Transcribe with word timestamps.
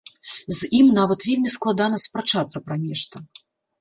З 0.59 0.69
ім 0.77 0.87
нават 0.99 1.27
вельмі 1.29 1.53
складана 1.57 1.97
спрачацца 2.07 2.57
пра 2.71 2.75
нешта. 2.87 3.15